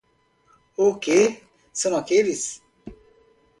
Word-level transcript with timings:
O 0.75 0.95
quê, 0.97 1.43
são 1.71 1.95
aqueles? 1.95 2.59